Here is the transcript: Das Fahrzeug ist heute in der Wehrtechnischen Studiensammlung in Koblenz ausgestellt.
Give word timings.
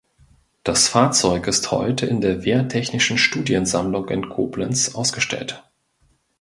Das 0.63 0.87
Fahrzeug 0.87 1.45
ist 1.45 1.69
heute 1.71 2.07
in 2.07 2.21
der 2.21 2.43
Wehrtechnischen 2.43 3.19
Studiensammlung 3.19 4.09
in 4.09 4.29
Koblenz 4.29 4.95
ausgestellt. 4.95 5.63